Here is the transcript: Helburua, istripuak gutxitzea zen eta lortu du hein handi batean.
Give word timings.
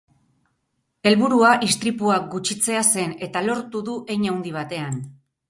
Helburua, 1.09 1.51
istripuak 1.67 2.25
gutxitzea 2.33 2.81
zen 2.95 3.15
eta 3.29 3.45
lortu 3.51 3.83
du 3.91 4.01
hein 4.15 4.27
handi 4.35 4.57
batean. 4.59 4.99